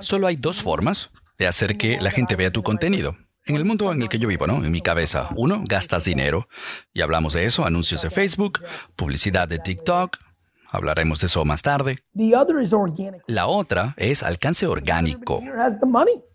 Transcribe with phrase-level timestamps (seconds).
[0.00, 3.16] Solo hay dos formas de hacer que la gente vea tu contenido.
[3.46, 4.64] En el mundo en el que yo vivo, ¿no?
[4.64, 5.30] En mi cabeza.
[5.36, 6.48] Uno, gastas dinero.
[6.92, 8.60] Y hablamos de eso, anuncios de Facebook,
[8.96, 10.18] publicidad de TikTok,
[10.70, 11.98] Hablaremos de eso más tarde.
[13.26, 15.42] La otra es alcance orgánico.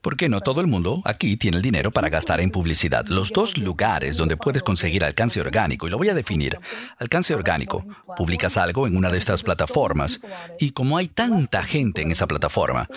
[0.01, 3.05] Porque no todo el mundo aquí tiene el dinero para gastar en publicidad.
[3.07, 6.59] Los dos lugares donde puedes conseguir alcance orgánico, y lo voy a definir.
[6.97, 7.85] Alcance orgánico.
[8.17, 10.19] Publicas algo en una de estas plataformas
[10.59, 12.87] y como hay tanta gente en esa plataforma,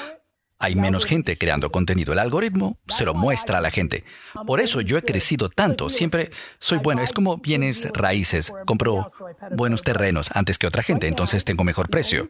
[0.59, 2.13] hay menos gente creando contenido.
[2.13, 4.05] El algoritmo se lo muestra a la gente.
[4.47, 5.89] Por eso yo he crecido tanto.
[5.89, 7.03] Siempre soy bueno.
[7.03, 8.53] Es como bienes raíces.
[8.67, 9.11] Compro
[9.53, 12.29] buenos terrenos antes que otra gente, entonces tengo mejor precio.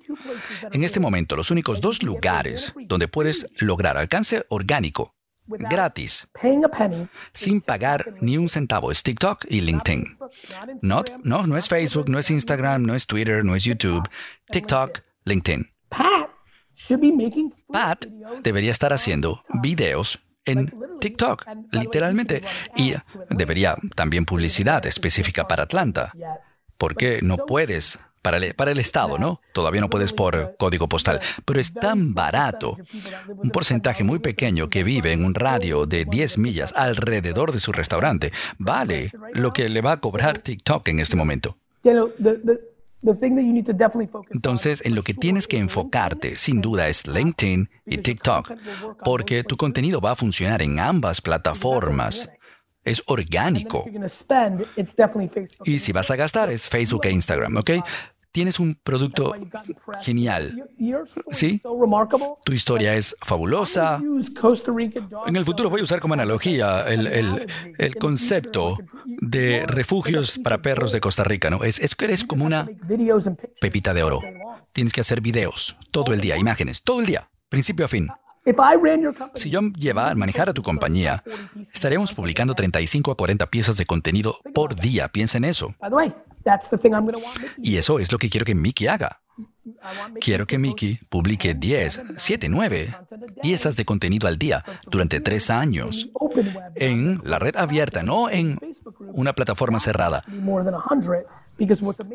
[0.73, 5.15] En este momento, los únicos dos lugares donde puedes lograr alcance orgánico
[5.49, 6.29] gratis,
[7.33, 8.91] sin pagar ni un centavo.
[8.91, 10.19] Es TikTok y LinkedIn.
[10.83, 14.07] No, no, no es Facebook, no es Instagram, no es Twitter, no es YouTube.
[14.51, 15.71] TikTok, LinkedIn.
[17.73, 18.07] Pat
[18.43, 22.43] debería estar haciendo videos en TikTok, literalmente,
[22.77, 22.95] y
[23.31, 26.13] debería también publicidad específica para Atlanta.
[26.77, 29.41] Porque no puedes para el, para el, Estado, ¿no?
[29.53, 32.77] Todavía no puedes por código postal, pero es tan barato.
[33.29, 37.73] Un porcentaje muy pequeño que vive en un radio de 10 millas alrededor de su
[37.73, 38.33] restaurante.
[38.59, 41.57] Vale lo que le va a cobrar TikTok en este momento.
[44.31, 48.53] Entonces, en lo que tienes que enfocarte, sin duda, es LinkedIn y TikTok,
[49.05, 52.31] porque tu contenido va a funcionar en ambas plataformas.
[52.85, 53.85] Es orgánico.
[55.65, 57.71] Y si vas a gastar, es Facebook e Instagram, ¿ok?
[58.31, 59.35] Tienes un producto
[60.01, 60.69] genial.
[61.31, 61.61] ¿Sí?
[62.45, 64.01] Tu historia es fabulosa.
[65.27, 71.01] En el futuro voy a usar como analogía el, concepto de refugios para perros de
[71.01, 71.65] Costa Rica, ¿no?
[71.65, 72.69] Es, es que eres como una
[73.61, 74.21] pepita de oro.
[74.73, 78.09] Tienes que hacer videos todo el día, imágenes, todo el día, principio a fin.
[79.35, 81.23] Si yo llevara, manejara tu compañía,
[81.73, 85.09] estaríamos publicando 35 a 40 piezas de contenido por día.
[85.09, 85.75] Piensa en eso.
[87.63, 89.21] Y eso es lo que quiero que Mickey haga.
[90.21, 92.95] Quiero que Mickey publique 10, 7, 9
[93.43, 96.09] piezas de contenido al día durante tres años
[96.75, 98.59] en la red abierta, no en
[99.13, 100.23] una plataforma cerrada.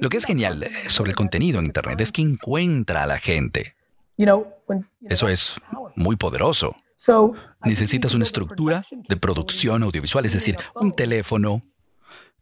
[0.02, 3.76] Lo que es genial sobre el contenido en Internet es que encuentra a la gente.
[5.02, 5.56] Eso es
[5.96, 6.76] muy poderoso.
[7.66, 11.62] Necesitas una estructura de producción audiovisual, es decir, un teléfono,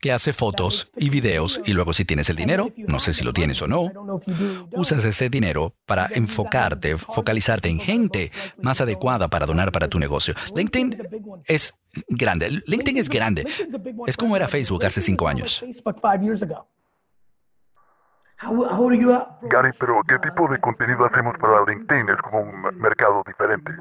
[0.02, 3.34] que hace fotos y videos y luego si tienes el dinero, no sé si lo
[3.34, 3.92] tienes o no,
[4.74, 10.34] usas ese dinero para enfocarte, focalizarte en gente más adecuada para donar para tu negocio.
[10.56, 10.98] LinkedIn
[11.46, 11.76] es
[12.10, 12.50] grande.
[12.66, 13.46] LinkedIn es grande.
[14.08, 15.64] Es como era Facebook hace cinco años.
[19.44, 22.10] Gary, pero ¿qué tipo de contenido hacemos para LinkedIn?
[22.10, 23.72] Es como un mercado diferente.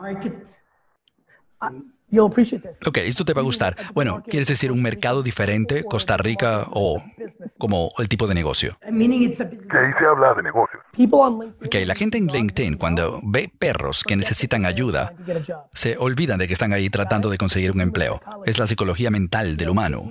[2.86, 3.76] Ok, esto te va a gustar.
[3.94, 7.02] Bueno, ¿quieres decir un mercado diferente, Costa Rica o
[7.60, 8.76] como el tipo de negocio?
[8.80, 10.82] Que ahí se habla de negocios.
[11.64, 15.14] Ok, la gente en LinkedIn cuando ve perros que necesitan ayuda,
[15.72, 18.20] se olvidan de que están ahí tratando de conseguir un empleo.
[18.44, 20.10] Es la psicología mental del humano.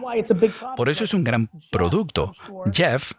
[0.78, 2.34] Por eso es un gran producto.
[2.72, 3.12] Jeff,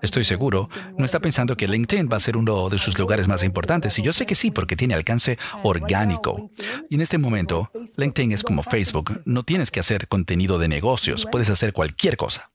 [0.00, 3.42] estoy seguro, no está pensando que LinkedIn va a ser uno de sus lugares más
[3.44, 3.98] importantes.
[3.98, 6.50] Y yo sé que sí, porque tiene alcance orgánico.
[6.88, 9.20] Y en este momento, LinkedIn es como Facebook.
[9.24, 12.51] No tienes que hacer contenido de negocios, puedes hacer cualquier cosa.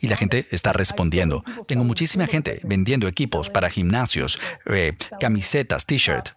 [0.00, 1.44] Y la gente está respondiendo.
[1.66, 6.30] Tengo muchísima gente vendiendo equipos para gimnasios, eh, camisetas, t-shirt.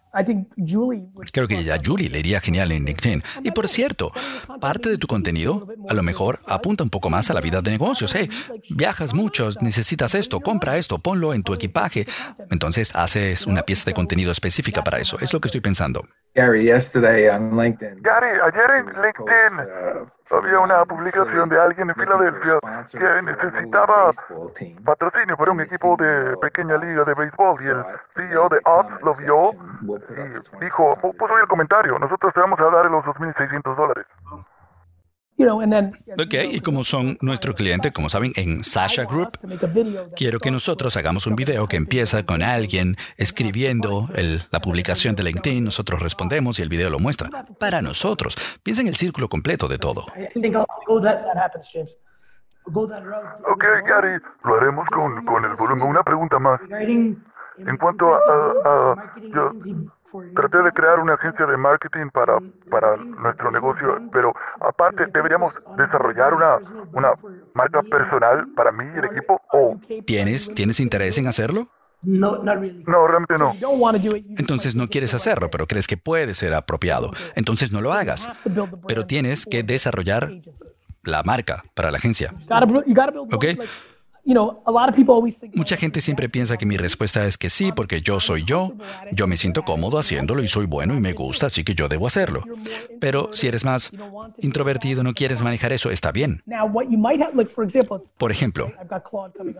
[1.32, 3.22] Creo que a Julie le iría genial en LinkedIn.
[3.42, 4.12] Y por cierto,
[4.60, 7.70] parte de tu contenido a lo mejor apunta un poco más a la vida de
[7.70, 8.14] negocios.
[8.14, 8.30] Hey,
[8.70, 12.06] viajas mucho, necesitas esto, compra esto, ponlo en tu equipaje.
[12.50, 15.18] Entonces haces una pieza de contenido específica para eso.
[15.20, 16.06] Es lo que estoy pensando.
[16.34, 18.02] Gary, yesterday on LinkedIn.
[18.02, 22.58] Gary, ayer en LinkedIn uh, había una publicación de alguien en Filadelfia
[22.92, 24.10] que necesitaba
[24.84, 27.84] patrocinio para un equipo de pequeña liga de béisbol y el
[28.14, 29.52] CEO de Odds lo vio
[30.60, 34.06] dijo, puso el comentario, nosotros te vamos a dar los 2.600 dólares.
[36.18, 39.28] Ok, y como son nuestro cliente, como saben, en Sasha Group,
[40.16, 44.08] quiero que nosotros hagamos un video que empieza con alguien escribiendo
[44.50, 47.28] la publicación de LinkedIn, nosotros respondemos y el video lo muestra.
[47.60, 50.06] Para nosotros, piensa en el círculo completo de todo.
[53.44, 55.86] Ok, Gary, lo haremos con, con el volumen.
[55.86, 56.60] Una pregunta más.
[57.58, 59.52] En cuanto a, yo
[60.34, 62.38] traté de crear una agencia de marketing para,
[62.70, 66.58] para nuestro negocio, pero aparte deberíamos desarrollar una,
[66.92, 67.12] una
[67.54, 69.40] marca personal para mí y el equipo.
[69.52, 71.68] ¿O ¿Tienes, ¿Tienes interés en hacerlo?
[72.02, 73.52] No, realmente no.
[74.38, 77.10] Entonces no quieres hacerlo, pero crees que puede ser apropiado.
[77.34, 78.28] Entonces no lo hagas.
[78.86, 80.30] Pero tienes que desarrollar
[81.02, 82.32] la marca para la agencia.
[83.32, 83.44] ¿Ok?
[85.54, 88.72] Mucha gente siempre piensa que mi respuesta es que sí, porque yo soy yo,
[89.12, 92.06] yo me siento cómodo haciéndolo y soy bueno y me gusta, así que yo debo
[92.06, 92.42] hacerlo.
[93.00, 93.92] Pero si eres más
[94.38, 96.42] introvertido, no quieres manejar eso, está bien.
[98.18, 98.72] Por ejemplo,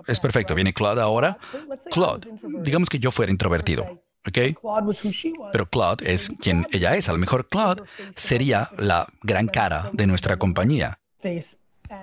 [0.06, 1.38] es perfecto, viene Claude ahora.
[1.90, 2.28] Claude,
[2.62, 4.02] digamos que yo fuera introvertido.
[4.26, 4.38] ¿ok?
[5.52, 7.08] Pero Claude es quien ella es.
[7.08, 7.82] A lo mejor Claude
[8.16, 10.98] sería la gran cara de nuestra compañía.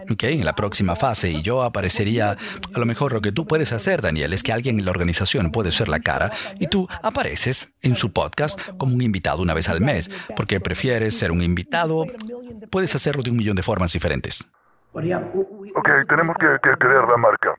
[0.10, 3.74] Ok, en la próxima fase y yo aparecería, a lo mejor lo que tú puedes
[3.74, 7.74] hacer, Daniel, es que alguien en la organización puede ser la cara y tú apareces
[7.82, 12.06] en su podcast como un invitado una vez al mes, porque prefieres ser un invitado,
[12.70, 14.52] puedes hacerlo de un millón de formas diferentes.
[14.94, 17.56] Ok, tenemos que, que crear la marca.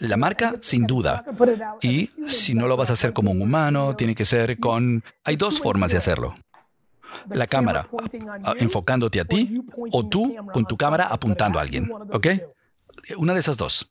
[0.00, 1.24] La marca, sin duda.
[1.82, 5.02] Y si no lo vas a hacer como un humano, tiene que ser con...
[5.24, 6.34] Hay dos formas de hacerlo
[7.30, 7.88] la cámara
[8.58, 9.62] enfocándote a ti
[9.92, 11.90] o tú con tu cámara apuntando a alguien.
[12.12, 12.26] ¿Ok?
[13.16, 13.90] Una de esas dos.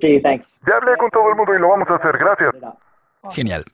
[0.00, 0.56] Sí, thanks.
[0.66, 2.16] Ya hablé con todo el mundo y lo vamos a hacer.
[2.18, 2.54] Gracias.
[3.30, 3.64] Genial.